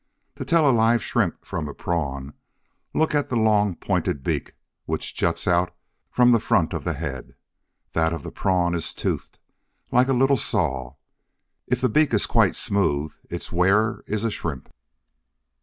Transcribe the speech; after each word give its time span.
To 0.37 0.43
tell 0.45 0.67
a 0.67 0.71
live 0.73 1.03
Shrimp 1.03 1.45
from 1.45 1.69
a 1.69 1.75
Prawn, 1.75 2.33
look 2.91 3.13
at 3.13 3.29
the 3.29 3.35
long 3.35 3.75
pointed 3.75 4.23
beak 4.23 4.55
which 4.85 5.13
juts 5.13 5.47
out 5.47 5.75
from 6.09 6.31
the 6.31 6.39
front 6.39 6.73
of 6.73 6.83
the 6.83 6.93
head. 6.95 7.35
That 7.93 8.11
of 8.11 8.23
the 8.23 8.31
Prawn 8.31 8.73
is 8.73 8.95
toothed, 8.95 9.37
like 9.91 10.07
a 10.07 10.13
little 10.13 10.37
saw. 10.37 10.95
If 11.67 11.81
the 11.81 11.87
beak 11.87 12.15
is 12.15 12.25
quite 12.25 12.55
smooth 12.55 13.13
its 13.29 13.51
wearer 13.51 14.03
is 14.07 14.23
a 14.23 14.31
Shrimp. 14.31 14.73